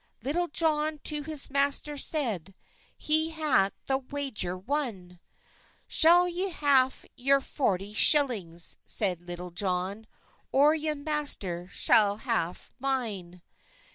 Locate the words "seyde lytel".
8.83-9.51